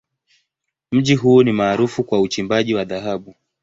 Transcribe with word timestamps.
Mji 0.91 1.15
huu 1.15 1.43
ni 1.43 1.51
maarufu 1.51 2.03
kwa 2.03 2.21
uchimbaji 2.21 2.73
wa 2.75 2.85
dhahabu. 2.85 3.35